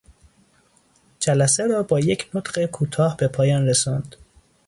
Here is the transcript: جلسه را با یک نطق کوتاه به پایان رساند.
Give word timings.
جلسه 1.19 1.67
را 1.67 1.83
با 1.83 1.99
یک 1.99 2.29
نطق 2.33 2.65
کوتاه 2.65 3.17
به 3.17 3.27
پایان 3.27 3.65
رساند. 3.67 4.15